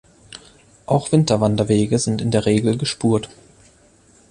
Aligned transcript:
Auch 0.87 1.11
Winterwanderwege 1.11 1.99
sind 1.99 2.23
in 2.23 2.31
der 2.31 2.47
Regel 2.47 2.75
gespurt. 2.75 3.29